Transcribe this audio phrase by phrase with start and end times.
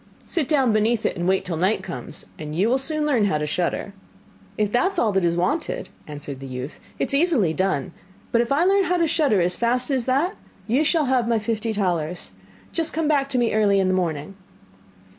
[0.25, 3.37] Sit down beneath it, and wait till night comes, and you will soon learn how
[3.37, 3.93] to shudder.'
[4.57, 7.91] 'If that is all that is wanted,' answered the youth, 'it is easily done;
[8.31, 10.35] but if I learn how to shudder as fast as that,
[10.65, 12.31] you shall have my fifty talers.
[12.71, 14.33] Just come back to me early in the morning.